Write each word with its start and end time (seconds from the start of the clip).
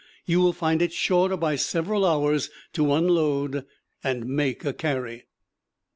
You 0.25 0.39
will 0.39 0.51
find 0.51 0.81
it 0.81 0.91
shorter 0.93 1.37
by 1.37 1.55
several 1.57 2.07
hours 2.07 2.49
to 2.73 2.91
unload 2.91 3.67
and 4.03 4.25
make 4.25 4.65
a 4.65 4.73
carry. 4.73 5.27